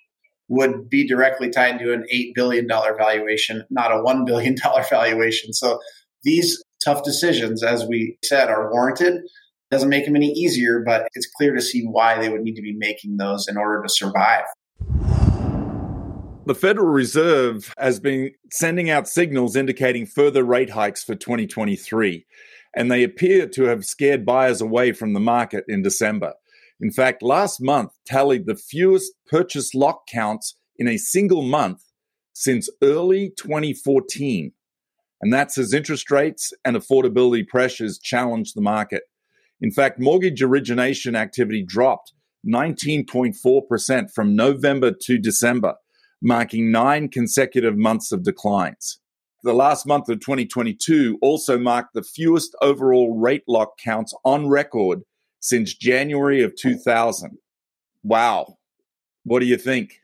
would 0.47 0.89
be 0.89 1.07
directly 1.07 1.49
tied 1.49 1.79
to 1.79 1.93
an 1.93 2.05
$8 2.13 2.33
billion 2.35 2.67
valuation, 2.67 3.63
not 3.71 3.91
a 3.91 3.95
$1 3.95 4.25
billion 4.25 4.55
valuation. 4.89 5.53
So 5.53 5.79
these 6.23 6.61
tough 6.83 7.03
decisions, 7.03 7.63
as 7.63 7.85
we 7.85 8.17
said, 8.23 8.49
are 8.49 8.71
warranted 8.71 9.21
doesn't 9.71 9.89
make 9.89 10.05
them 10.05 10.15
any 10.15 10.31
easier, 10.31 10.83
but 10.85 11.07
it's 11.13 11.27
clear 11.35 11.53
to 11.53 11.61
see 11.61 11.83
why 11.83 12.19
they 12.19 12.29
would 12.29 12.41
need 12.41 12.55
to 12.55 12.61
be 12.61 12.75
making 12.77 13.17
those 13.17 13.47
in 13.47 13.57
order 13.57 13.81
to 13.81 13.89
survive. 13.89 14.43
The 16.47 16.55
Federal 16.55 16.87
Reserve 16.87 17.73
has 17.79 17.99
been 17.99 18.31
sending 18.51 18.89
out 18.89 19.07
signals 19.07 19.55
indicating 19.55 20.05
further 20.05 20.43
rate 20.43 20.69
hikes 20.69 21.03
for 21.03 21.15
2023, 21.15 22.25
and 22.75 22.91
they 22.91 23.03
appear 23.03 23.47
to 23.47 23.63
have 23.63 23.83
scared 23.83 24.25
buyers 24.25 24.61
away 24.61 24.91
from 24.91 25.13
the 25.13 25.19
market 25.19 25.65
in 25.67 25.81
December. 25.81 26.33
In 26.79 26.91
fact, 26.91 27.23
last 27.23 27.59
month 27.59 27.93
tallied 28.05 28.45
the 28.45 28.55
fewest 28.55 29.13
purchase 29.27 29.73
lock 29.73 30.05
counts 30.07 30.55
in 30.77 30.87
a 30.87 30.97
single 30.97 31.41
month 31.41 31.81
since 32.33 32.69
early 32.83 33.31
2014. 33.37 34.51
And 35.21 35.33
that's 35.33 35.57
as 35.57 35.73
interest 35.73 36.11
rates 36.11 36.53
and 36.63 36.75
affordability 36.75 37.47
pressures 37.47 37.97
challenge 37.97 38.53
the 38.53 38.61
market. 38.61 39.03
In 39.61 39.71
fact, 39.71 39.99
mortgage 39.99 40.41
origination 40.41 41.15
activity 41.15 41.63
dropped 41.63 42.13
19.4% 42.47 44.11
from 44.13 44.35
November 44.35 44.91
to 44.91 45.17
December. 45.17 45.75
marking 46.21 46.71
nine 46.71 47.07
consecutive 47.07 47.77
months 47.77 48.11
of 48.11 48.23
declines. 48.23 48.99
The 49.43 49.53
last 49.53 49.85
month 49.85 50.09
of 50.09 50.19
2022 50.21 51.19
also 51.21 51.59
marked 51.59 51.93
the 51.93 52.01
fewest 52.01 52.55
overall 52.61 53.15
rate 53.15 53.43
lock 53.47 53.77
counts 53.77 54.13
on 54.23 54.47
record 54.47 55.01
since 55.39 55.75
January 55.75 56.41
of 56.41 56.55
2000. 56.55 57.37
Wow. 58.01 58.57
What 59.23 59.41
do 59.41 59.45
you 59.45 59.57
think? 59.57 59.99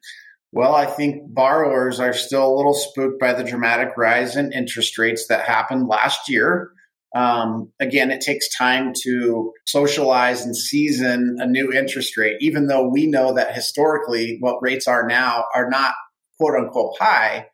Well, 0.51 0.75
I 0.75 0.85
think 0.85 1.33
borrowers 1.33 1.99
are 1.99 2.13
still 2.13 2.45
a 2.45 2.55
little 2.55 2.73
spooked 2.73 3.19
by 3.19 3.33
the 3.33 3.43
dramatic 3.43 3.97
rise 3.97 4.35
in 4.35 4.51
interest 4.51 4.97
rates 4.99 5.25
that 5.27 5.45
happened 5.45 5.87
last 5.87 6.29
year. 6.29 6.71
Um, 7.13 7.71
again, 7.79 8.09
it 8.09 8.21
takes 8.21 8.47
time 8.55 8.93
to 9.03 9.51
socialize 9.65 10.45
and 10.45 10.55
season 10.55 11.37
a 11.39 11.45
new 11.45 11.71
interest 11.71 12.15
rate, 12.17 12.37
even 12.39 12.67
though 12.67 12.87
we 12.87 13.05
know 13.07 13.33
that 13.33 13.53
historically 13.53 14.37
what 14.39 14.61
rates 14.61 14.87
are 14.87 15.05
now 15.05 15.45
are 15.53 15.69
not 15.69 15.93
quote 16.39 16.55
unquote 16.55 16.95
high. 16.99 17.47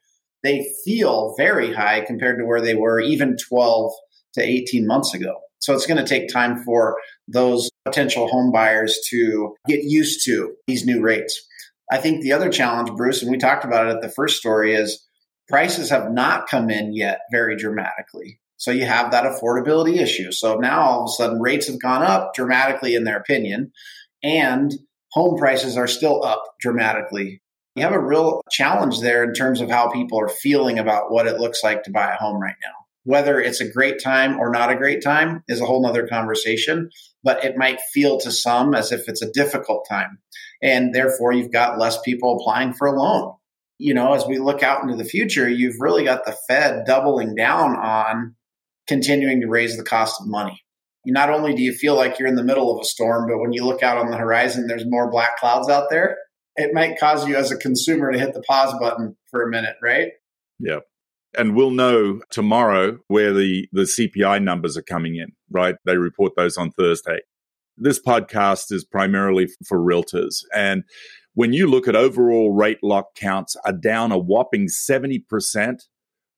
They 0.43 0.67
feel 0.85 1.33
very 1.37 1.73
high 1.73 2.01
compared 2.01 2.37
to 2.37 2.45
where 2.45 2.61
they 2.61 2.75
were 2.75 2.99
even 2.99 3.35
12 3.49 3.91
to 4.35 4.43
18 4.43 4.85
months 4.85 5.13
ago. 5.13 5.35
So 5.59 5.73
it's 5.73 5.87
going 5.87 6.03
to 6.03 6.07
take 6.07 6.29
time 6.31 6.63
for 6.63 6.97
those 7.27 7.69
potential 7.83 8.27
home 8.27 8.51
buyers 8.51 8.99
to 9.09 9.55
get 9.67 9.83
used 9.83 10.23
to 10.25 10.53
these 10.67 10.85
new 10.85 11.01
rates. 11.01 11.41
I 11.91 11.97
think 11.97 12.21
the 12.21 12.33
other 12.33 12.49
challenge, 12.49 12.91
Bruce, 12.95 13.21
and 13.21 13.31
we 13.31 13.37
talked 13.37 13.65
about 13.65 13.87
it 13.87 13.95
at 13.95 14.01
the 14.01 14.09
first 14.09 14.37
story, 14.37 14.75
is 14.75 15.03
prices 15.47 15.89
have 15.89 16.11
not 16.11 16.47
come 16.47 16.69
in 16.69 16.93
yet 16.93 17.21
very 17.31 17.55
dramatically. 17.55 18.39
So 18.57 18.71
you 18.71 18.85
have 18.85 19.11
that 19.11 19.23
affordability 19.23 19.97
issue. 19.97 20.31
So 20.31 20.55
now 20.55 20.81
all 20.81 21.03
of 21.03 21.09
a 21.09 21.11
sudden 21.11 21.39
rates 21.39 21.67
have 21.67 21.79
gone 21.79 22.03
up 22.03 22.33
dramatically 22.33 22.95
in 22.95 23.03
their 23.03 23.17
opinion, 23.17 23.71
and 24.23 24.73
home 25.11 25.37
prices 25.37 25.77
are 25.77 25.87
still 25.87 26.23
up 26.23 26.43
dramatically. 26.59 27.41
You 27.75 27.83
have 27.83 27.93
a 27.93 27.99
real 27.99 28.41
challenge 28.49 29.01
there 29.01 29.23
in 29.23 29.33
terms 29.33 29.61
of 29.61 29.69
how 29.69 29.91
people 29.91 30.19
are 30.19 30.29
feeling 30.29 30.79
about 30.79 31.11
what 31.11 31.27
it 31.27 31.39
looks 31.39 31.63
like 31.63 31.83
to 31.83 31.91
buy 31.91 32.11
a 32.11 32.17
home 32.17 32.41
right 32.41 32.55
now. 32.61 32.73
Whether 33.03 33.39
it's 33.39 33.61
a 33.61 33.71
great 33.71 34.01
time 34.03 34.39
or 34.39 34.49
not 34.49 34.71
a 34.71 34.75
great 34.75 35.03
time 35.03 35.43
is 35.47 35.61
a 35.61 35.65
whole 35.65 35.81
nother 35.81 36.07
conversation, 36.07 36.89
but 37.23 37.45
it 37.45 37.55
might 37.55 37.79
feel 37.93 38.19
to 38.19 38.31
some 38.31 38.73
as 38.73 38.91
if 38.91 39.07
it's 39.07 39.21
a 39.21 39.31
difficult 39.31 39.85
time. 39.87 40.17
And 40.61 40.93
therefore, 40.93 41.31
you've 41.31 41.51
got 41.51 41.77
less 41.77 42.01
people 42.01 42.37
applying 42.37 42.73
for 42.73 42.87
a 42.87 42.99
loan. 42.99 43.35
You 43.77 43.93
know, 43.93 44.13
as 44.13 44.25
we 44.25 44.39
look 44.39 44.63
out 44.63 44.81
into 44.81 44.95
the 44.95 45.05
future, 45.05 45.47
you've 45.47 45.79
really 45.79 46.03
got 46.03 46.25
the 46.25 46.35
Fed 46.47 46.85
doubling 46.85 47.35
down 47.35 47.75
on 47.75 48.35
continuing 48.87 49.41
to 49.41 49.47
raise 49.47 49.77
the 49.77 49.83
cost 49.83 50.21
of 50.21 50.27
money. 50.27 50.63
Not 51.05 51.29
only 51.29 51.53
do 51.53 51.61
you 51.61 51.73
feel 51.73 51.95
like 51.95 52.19
you're 52.19 52.27
in 52.27 52.35
the 52.35 52.43
middle 52.43 52.73
of 52.73 52.81
a 52.81 52.85
storm, 52.85 53.27
but 53.27 53.39
when 53.39 53.53
you 53.53 53.65
look 53.65 53.81
out 53.81 53.97
on 53.97 54.11
the 54.11 54.17
horizon, 54.17 54.67
there's 54.67 54.85
more 54.85 55.09
black 55.09 55.37
clouds 55.37 55.69
out 55.69 55.89
there. 55.89 56.17
It 56.55 56.73
might 56.73 56.99
cause 56.99 57.27
you 57.27 57.35
as 57.35 57.51
a 57.51 57.57
consumer 57.57 58.11
to 58.11 58.19
hit 58.19 58.33
the 58.33 58.41
pause 58.41 58.73
button 58.79 59.15
for 59.29 59.43
a 59.43 59.49
minute, 59.49 59.75
right? 59.81 60.11
Yeah. 60.59 60.79
And 61.37 61.55
we'll 61.55 61.71
know 61.71 62.21
tomorrow 62.29 62.97
where 63.07 63.31
the, 63.31 63.67
the 63.71 63.83
CPI 63.83 64.43
numbers 64.43 64.75
are 64.75 64.81
coming 64.81 65.15
in, 65.15 65.33
right? 65.51 65.75
They 65.85 65.97
report 65.97 66.33
those 66.35 66.57
on 66.57 66.71
Thursday. 66.71 67.19
This 67.77 68.01
podcast 68.01 68.71
is 68.71 68.83
primarily 68.83 69.47
for 69.67 69.77
realtors. 69.77 70.43
And 70.55 70.83
when 71.35 71.53
you 71.53 71.67
look 71.67 71.87
at 71.87 71.95
overall 71.95 72.51
rate 72.51 72.79
lock 72.81 73.13
counts 73.15 73.55
are 73.63 73.71
down 73.71 74.11
a 74.11 74.17
whopping 74.17 74.67
70% 74.67 75.83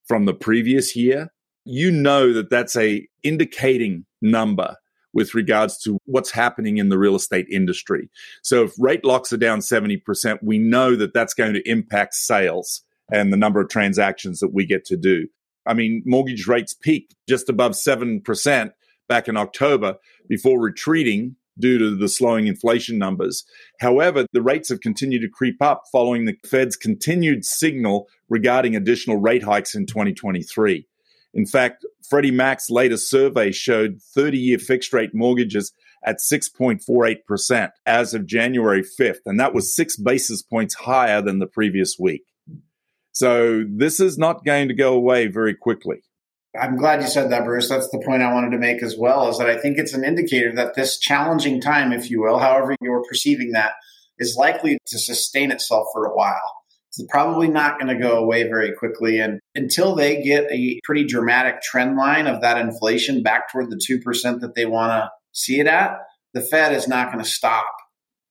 from 0.06 0.26
the 0.26 0.34
previous 0.34 0.94
year, 0.94 1.32
you 1.64 1.90
know 1.90 2.32
that 2.32 2.50
that's 2.50 2.76
a 2.76 3.06
indicating 3.22 4.06
number 4.22 4.76
with 5.12 5.34
regards 5.34 5.78
to 5.78 5.98
what's 6.04 6.30
happening 6.30 6.78
in 6.78 6.88
the 6.88 6.98
real 6.98 7.16
estate 7.16 7.46
industry. 7.50 8.08
So 8.42 8.64
if 8.64 8.72
rate 8.78 9.04
locks 9.04 9.32
are 9.32 9.38
down 9.38 9.60
70%, 9.60 10.38
we 10.42 10.58
know 10.58 10.94
that 10.96 11.12
that's 11.12 11.34
going 11.34 11.54
to 11.54 11.68
impact 11.68 12.14
sales 12.14 12.82
and 13.10 13.32
the 13.32 13.36
number 13.36 13.60
of 13.60 13.68
transactions 13.68 14.38
that 14.40 14.54
we 14.54 14.64
get 14.64 14.84
to 14.86 14.96
do. 14.96 15.26
I 15.66 15.74
mean, 15.74 16.02
mortgage 16.06 16.46
rates 16.46 16.74
peaked 16.74 17.14
just 17.28 17.48
above 17.48 17.72
7% 17.72 18.70
back 19.08 19.28
in 19.28 19.36
October 19.36 19.96
before 20.28 20.60
retreating 20.60 21.36
due 21.58 21.78
to 21.78 21.94
the 21.94 22.08
slowing 22.08 22.46
inflation 22.46 22.96
numbers. 22.96 23.44
However, 23.80 24.26
the 24.32 24.40
rates 24.40 24.70
have 24.70 24.80
continued 24.80 25.22
to 25.22 25.28
creep 25.28 25.60
up 25.60 25.82
following 25.92 26.24
the 26.24 26.36
Fed's 26.46 26.76
continued 26.76 27.44
signal 27.44 28.08
regarding 28.28 28.74
additional 28.74 29.18
rate 29.18 29.42
hikes 29.42 29.74
in 29.74 29.86
2023. 29.86 30.86
In 31.32 31.46
fact, 31.46 31.84
Freddie 32.08 32.30
Mac's 32.30 32.70
latest 32.70 33.08
survey 33.08 33.52
showed 33.52 34.00
30 34.14 34.38
year 34.38 34.58
fixed 34.58 34.92
rate 34.92 35.14
mortgages 35.14 35.72
at 36.04 36.18
6.48% 36.18 37.70
as 37.86 38.14
of 38.14 38.26
January 38.26 38.82
5th, 38.82 39.20
and 39.26 39.38
that 39.38 39.54
was 39.54 39.74
six 39.74 39.96
basis 39.96 40.42
points 40.42 40.74
higher 40.74 41.20
than 41.22 41.38
the 41.38 41.46
previous 41.46 41.96
week. 41.98 42.24
So 43.12 43.64
this 43.68 44.00
is 44.00 44.16
not 44.16 44.44
going 44.44 44.68
to 44.68 44.74
go 44.74 44.94
away 44.94 45.26
very 45.26 45.54
quickly. 45.54 46.02
I'm 46.58 46.76
glad 46.76 47.00
you 47.00 47.06
said 47.06 47.30
that, 47.30 47.44
Bruce. 47.44 47.68
That's 47.68 47.90
the 47.90 48.02
point 48.04 48.22
I 48.22 48.32
wanted 48.32 48.50
to 48.50 48.58
make 48.58 48.82
as 48.82 48.96
well, 48.98 49.28
is 49.28 49.38
that 49.38 49.48
I 49.48 49.58
think 49.58 49.78
it's 49.78 49.94
an 49.94 50.04
indicator 50.04 50.52
that 50.54 50.74
this 50.74 50.98
challenging 50.98 51.60
time, 51.60 51.92
if 51.92 52.10
you 52.10 52.22
will, 52.22 52.38
however 52.38 52.74
you're 52.80 53.04
perceiving 53.04 53.52
that, 53.52 53.72
is 54.18 54.36
likely 54.36 54.78
to 54.86 54.98
sustain 54.98 55.52
itself 55.52 55.88
for 55.92 56.06
a 56.06 56.14
while. 56.14 56.59
It's 56.90 57.06
probably 57.08 57.48
not 57.48 57.78
going 57.78 57.94
to 57.94 58.02
go 58.02 58.18
away 58.18 58.42
very 58.44 58.72
quickly. 58.72 59.20
And 59.20 59.38
until 59.54 59.94
they 59.94 60.22
get 60.22 60.50
a 60.50 60.80
pretty 60.82 61.04
dramatic 61.04 61.62
trend 61.62 61.96
line 61.96 62.26
of 62.26 62.40
that 62.40 62.58
inflation 62.58 63.22
back 63.22 63.50
toward 63.50 63.70
the 63.70 63.76
2% 63.76 64.40
that 64.40 64.54
they 64.56 64.66
want 64.66 64.90
to 64.90 65.10
see 65.32 65.60
it 65.60 65.68
at, 65.68 65.98
the 66.34 66.40
Fed 66.40 66.72
is 66.72 66.88
not 66.88 67.12
going 67.12 67.22
to 67.22 67.30
stop 67.30 67.66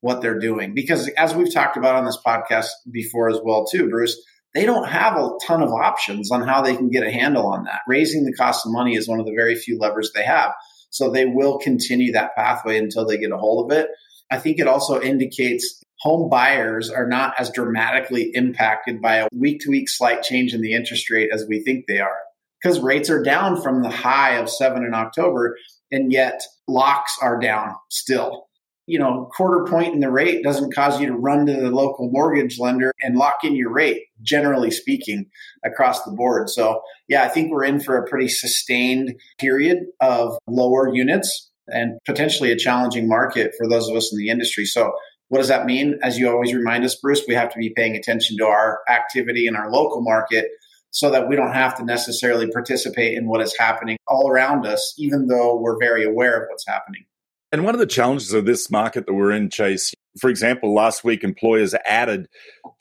what 0.01 0.21
they're 0.21 0.39
doing. 0.39 0.73
Because 0.73 1.09
as 1.17 1.33
we've 1.33 1.53
talked 1.53 1.77
about 1.77 1.95
on 1.95 2.05
this 2.05 2.19
podcast 2.25 2.67
before 2.91 3.29
as 3.29 3.39
well, 3.43 3.65
too, 3.65 3.89
Bruce, 3.89 4.21
they 4.53 4.65
don't 4.65 4.89
have 4.89 5.15
a 5.15 5.31
ton 5.45 5.61
of 5.61 5.71
options 5.71 6.31
on 6.31 6.47
how 6.47 6.61
they 6.61 6.75
can 6.75 6.89
get 6.89 7.03
a 7.03 7.11
handle 7.11 7.47
on 7.47 7.63
that. 7.65 7.81
Raising 7.87 8.25
the 8.25 8.33
cost 8.33 8.65
of 8.65 8.71
money 8.73 8.95
is 8.95 9.07
one 9.07 9.19
of 9.19 9.25
the 9.25 9.35
very 9.35 9.55
few 9.55 9.77
levers 9.77 10.11
they 10.13 10.23
have. 10.23 10.53
So 10.89 11.09
they 11.09 11.25
will 11.25 11.59
continue 11.59 12.11
that 12.13 12.35
pathway 12.35 12.77
until 12.77 13.05
they 13.05 13.17
get 13.17 13.31
a 13.31 13.37
hold 13.37 13.71
of 13.71 13.77
it. 13.77 13.89
I 14.31 14.37
think 14.37 14.59
it 14.59 14.67
also 14.67 14.99
indicates 14.99 15.81
home 15.99 16.29
buyers 16.29 16.89
are 16.89 17.07
not 17.07 17.33
as 17.37 17.51
dramatically 17.51 18.31
impacted 18.33 19.01
by 19.01 19.17
a 19.17 19.27
week 19.33 19.61
to 19.61 19.69
week 19.69 19.89
slight 19.89 20.23
change 20.23 20.53
in 20.53 20.61
the 20.61 20.73
interest 20.73 21.09
rate 21.09 21.29
as 21.33 21.45
we 21.47 21.61
think 21.61 21.85
they 21.87 21.99
are. 21.99 22.17
Because 22.61 22.79
rates 22.79 23.09
are 23.09 23.23
down 23.23 23.61
from 23.61 23.83
the 23.83 23.89
high 23.89 24.35
of 24.35 24.49
seven 24.49 24.83
in 24.83 24.93
October, 24.93 25.57
and 25.91 26.11
yet 26.11 26.41
locks 26.67 27.17
are 27.21 27.39
down 27.39 27.75
still. 27.89 28.47
You 28.85 28.97
know, 28.97 29.29
quarter 29.35 29.69
point 29.69 29.93
in 29.93 29.99
the 29.99 30.09
rate 30.09 30.43
doesn't 30.43 30.73
cause 30.73 30.99
you 30.99 31.07
to 31.07 31.13
run 31.13 31.45
to 31.45 31.53
the 31.53 31.69
local 31.69 32.09
mortgage 32.11 32.57
lender 32.59 32.91
and 33.01 33.17
lock 33.17 33.43
in 33.43 33.55
your 33.55 33.71
rate, 33.71 34.01
generally 34.23 34.71
speaking, 34.71 35.27
across 35.63 36.03
the 36.03 36.11
board. 36.11 36.49
So, 36.49 36.81
yeah, 37.07 37.23
I 37.23 37.27
think 37.27 37.51
we're 37.51 37.65
in 37.65 37.79
for 37.79 37.97
a 37.97 38.07
pretty 38.09 38.27
sustained 38.29 39.13
period 39.37 39.77
of 40.01 40.37
lower 40.47 40.93
units 40.93 41.51
and 41.67 41.99
potentially 42.05 42.51
a 42.51 42.57
challenging 42.57 43.07
market 43.07 43.51
for 43.57 43.69
those 43.69 43.87
of 43.87 43.95
us 43.95 44.11
in 44.11 44.17
the 44.17 44.29
industry. 44.29 44.65
So, 44.65 44.91
what 45.29 45.39
does 45.39 45.47
that 45.47 45.65
mean? 45.65 45.99
As 46.03 46.17
you 46.17 46.29
always 46.29 46.53
remind 46.53 46.83
us, 46.83 46.95
Bruce, 46.95 47.23
we 47.27 47.35
have 47.35 47.51
to 47.53 47.57
be 47.57 47.69
paying 47.69 47.95
attention 47.95 48.37
to 48.37 48.45
our 48.45 48.79
activity 48.89 49.47
in 49.47 49.55
our 49.55 49.71
local 49.71 50.01
market 50.01 50.49
so 50.91 51.11
that 51.11 51.27
we 51.27 51.35
don't 51.35 51.53
have 51.53 51.75
to 51.77 51.85
necessarily 51.85 52.49
participate 52.51 53.15
in 53.15 53.27
what 53.27 53.41
is 53.41 53.55
happening 53.57 53.97
all 54.07 54.29
around 54.29 54.65
us, 54.65 54.95
even 54.97 55.27
though 55.27 55.55
we're 55.55 55.77
very 55.79 56.03
aware 56.03 56.41
of 56.41 56.47
what's 56.49 56.67
happening. 56.67 57.05
And 57.51 57.63
one 57.63 57.75
of 57.75 57.79
the 57.79 57.85
challenges 57.85 58.33
of 58.33 58.45
this 58.45 58.69
market 58.69 59.05
that 59.05 59.13
we're 59.13 59.31
in, 59.31 59.49
Chase, 59.49 59.93
for 60.19 60.29
example, 60.29 60.73
last 60.73 61.03
week 61.03 61.23
employers 61.23 61.75
added 61.85 62.27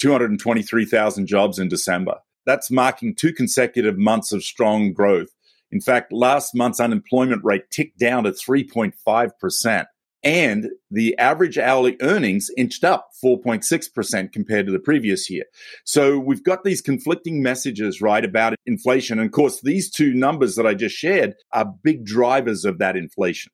223,000 0.00 1.26
jobs 1.26 1.59
in 1.59 1.69
December. 1.69 2.17
That's 2.47 2.71
marking 2.71 3.14
two 3.14 3.33
consecutive 3.35 3.99
months 3.99 4.33
of 4.33 4.43
strong 4.43 4.93
growth. 4.93 5.28
In 5.71 5.83
fact, 5.83 6.12
last 6.12 6.55
month's 6.55 6.81
unemployment 6.81 7.45
rate 7.45 7.71
ticked 7.71 7.99
down 7.99 8.25
to 8.25 8.31
3.5% 8.31 9.87
and 10.23 10.69
the 10.91 11.17
average 11.19 11.59
hourly 11.59 11.97
earnings 12.03 12.51
inched 12.57 12.83
up 12.85 13.11
4.6% 13.25 14.33
compared 14.33 14.67
to 14.67 14.73
the 14.73 14.79
previous 14.79 15.31
year. 15.31 15.45
So 15.85 16.19
we've 16.19 16.43
got 16.43 16.65
these 16.65 16.81
conflicting 16.81 17.43
messages, 17.43 18.01
right, 18.01 18.25
about 18.25 18.57
inflation. 18.67 19.19
And 19.19 19.27
of 19.27 19.33
course, 19.33 19.61
these 19.61 19.91
two 19.91 20.13
numbers 20.15 20.57
that 20.57 20.67
I 20.67 20.75
just 20.75 20.97
shared 20.97 21.35
are 21.53 21.73
big 21.83 22.05
drivers 22.05 22.65
of 22.65 22.79
that 22.79 22.97
inflation. 22.97 23.53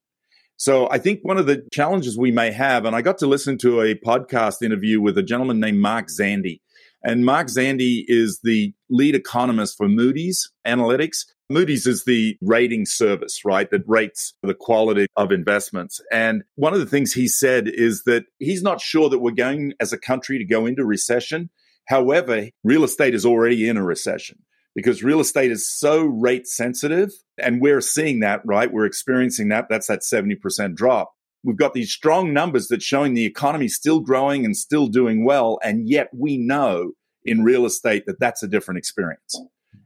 So 0.56 0.88
I 0.90 0.98
think 0.98 1.20
one 1.22 1.36
of 1.36 1.46
the 1.46 1.66
challenges 1.72 2.16
we 2.16 2.30
may 2.30 2.52
have, 2.52 2.84
and 2.84 2.94
I 2.94 3.02
got 3.02 3.18
to 3.18 3.26
listen 3.26 3.58
to 3.58 3.82
a 3.82 3.94
podcast 3.94 4.62
interview 4.62 5.00
with 5.00 5.18
a 5.18 5.22
gentleman 5.22 5.60
named 5.60 5.80
Mark 5.80 6.06
Zandi. 6.08 6.60
And 7.02 7.26
Mark 7.26 7.48
Zandi 7.48 8.04
is 8.06 8.40
the 8.42 8.72
lead 8.88 9.14
economist 9.14 9.76
for 9.76 9.88
Moody's 9.88 10.50
Analytics. 10.66 11.26
Moody's 11.54 11.86
is 11.86 12.02
the 12.02 12.36
rating 12.42 12.84
service, 12.84 13.44
right, 13.44 13.70
that 13.70 13.84
rates 13.86 14.34
the 14.42 14.54
quality 14.54 15.06
of 15.14 15.30
investments. 15.30 16.00
And 16.10 16.42
one 16.56 16.74
of 16.74 16.80
the 16.80 16.86
things 16.86 17.12
he 17.12 17.28
said 17.28 17.68
is 17.68 18.02
that 18.06 18.24
he's 18.40 18.60
not 18.60 18.80
sure 18.80 19.08
that 19.08 19.20
we're 19.20 19.30
going 19.30 19.72
as 19.78 19.92
a 19.92 19.98
country 19.98 20.36
to 20.38 20.44
go 20.44 20.66
into 20.66 20.84
recession. 20.84 21.50
However, 21.86 22.48
real 22.64 22.82
estate 22.82 23.14
is 23.14 23.24
already 23.24 23.68
in 23.68 23.76
a 23.76 23.84
recession 23.84 24.38
because 24.74 25.04
real 25.04 25.20
estate 25.20 25.52
is 25.52 25.70
so 25.70 26.02
rate 26.02 26.48
sensitive. 26.48 27.12
And 27.38 27.60
we're 27.60 27.80
seeing 27.80 28.18
that, 28.18 28.40
right? 28.44 28.72
We're 28.72 28.86
experiencing 28.86 29.48
that. 29.50 29.66
That's 29.70 29.86
that 29.86 30.00
70% 30.00 30.74
drop. 30.74 31.12
We've 31.44 31.56
got 31.56 31.72
these 31.72 31.92
strong 31.92 32.32
numbers 32.32 32.66
that 32.66 32.82
showing 32.82 33.14
the 33.14 33.26
economy 33.26 33.68
still 33.68 34.00
growing 34.00 34.44
and 34.44 34.56
still 34.56 34.88
doing 34.88 35.24
well. 35.24 35.60
And 35.62 35.88
yet 35.88 36.08
we 36.12 36.36
know 36.36 36.94
in 37.24 37.44
real 37.44 37.64
estate 37.64 38.06
that 38.06 38.18
that's 38.18 38.42
a 38.42 38.48
different 38.48 38.78
experience. 38.78 39.40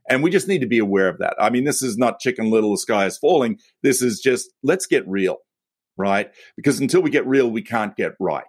And 0.09 0.23
we 0.23 0.31
just 0.31 0.49
need 0.49 0.61
to 0.61 0.67
be 0.67 0.79
aware 0.79 1.09
of 1.09 1.19
that. 1.19 1.35
I 1.39 1.51
mean, 1.51 1.65
this 1.65 1.83
is 1.83 1.99
not 1.99 2.19
chicken 2.19 2.51
little, 2.51 2.73
the 2.73 2.79
sky 2.79 3.07
is 3.07 3.19
falling. 3.19 3.59
This 3.83 4.01
is 4.01 4.21
just 4.21 4.51
let's 4.63 4.87
get 4.87 5.07
real, 5.07 5.39
right? 5.97 6.31
Because 6.57 6.81
until 6.81 7.03
we 7.03 7.11
get 7.11 7.27
real, 7.27 7.51
we 7.51 7.63
can't 7.63 7.95
get 7.97 8.13
right. 8.19 8.45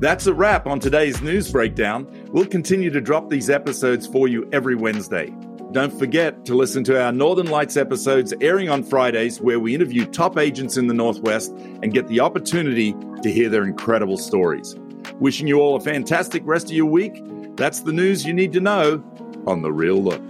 That's 0.00 0.26
a 0.26 0.34
wrap 0.34 0.66
on 0.66 0.80
today's 0.80 1.22
news 1.22 1.50
breakdown. 1.50 2.06
We'll 2.30 2.46
continue 2.46 2.90
to 2.90 3.00
drop 3.00 3.30
these 3.30 3.48
episodes 3.48 4.06
for 4.06 4.28
you 4.28 4.48
every 4.52 4.74
Wednesday. 4.74 5.34
Don't 5.72 5.96
forget 5.98 6.44
to 6.44 6.54
listen 6.54 6.84
to 6.84 7.02
our 7.02 7.10
Northern 7.10 7.46
Lights 7.46 7.76
episodes 7.76 8.34
airing 8.40 8.68
on 8.68 8.84
Fridays, 8.84 9.40
where 9.40 9.58
we 9.58 9.74
interview 9.74 10.04
top 10.04 10.38
agents 10.38 10.76
in 10.76 10.86
the 10.88 10.94
Northwest 10.94 11.52
and 11.82 11.92
get 11.92 12.06
the 12.06 12.20
opportunity 12.20 12.94
to 13.22 13.32
hear 13.32 13.48
their 13.48 13.64
incredible 13.64 14.18
stories. 14.18 14.76
Wishing 15.20 15.46
you 15.46 15.60
all 15.60 15.76
a 15.76 15.80
fantastic 15.80 16.42
rest 16.44 16.66
of 16.66 16.72
your 16.72 16.86
week. 16.86 17.22
That's 17.56 17.80
the 17.80 17.92
news 17.92 18.24
you 18.24 18.32
need 18.34 18.52
to 18.52 18.60
know 18.60 19.02
on 19.46 19.62
The 19.62 19.72
Real 19.72 20.02
Look. 20.02 20.20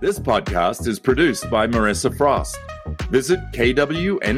This 0.00 0.18
podcast 0.18 0.86
is 0.86 0.98
produced 0.98 1.50
by 1.50 1.66
Marissa 1.66 2.16
Frost. 2.16 2.56
Visit 3.10 3.40
kwnwr.com 3.52 4.30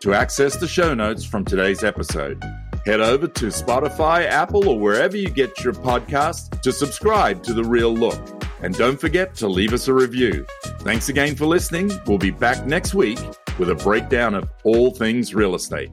to 0.00 0.14
access 0.14 0.56
the 0.56 0.66
show 0.68 0.92
notes 0.92 1.24
from 1.24 1.44
today's 1.44 1.84
episode. 1.84 2.42
Head 2.84 3.00
over 3.00 3.28
to 3.28 3.46
Spotify, 3.46 4.26
Apple, 4.26 4.68
or 4.68 4.78
wherever 4.78 5.16
you 5.16 5.30
get 5.30 5.62
your 5.62 5.72
podcasts 5.72 6.60
to 6.62 6.72
subscribe 6.72 7.42
to 7.44 7.54
The 7.54 7.62
Real 7.64 7.94
Look. 7.94 8.20
And 8.60 8.74
don't 8.76 9.00
forget 9.00 9.34
to 9.36 9.48
leave 9.48 9.72
us 9.72 9.88
a 9.88 9.94
review. 9.94 10.44
Thanks 10.80 11.08
again 11.08 11.36
for 11.36 11.46
listening. 11.46 11.92
We'll 12.06 12.18
be 12.18 12.30
back 12.30 12.66
next 12.66 12.92
week 12.94 13.18
with 13.58 13.70
a 13.70 13.74
breakdown 13.76 14.34
of 14.34 14.50
all 14.64 14.90
things 14.90 15.34
real 15.34 15.54
estate. 15.54 15.90